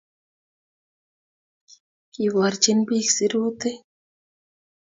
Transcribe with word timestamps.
Kiborjin 2.13 2.79
bik 2.87 3.07
Sirutik 3.15 3.77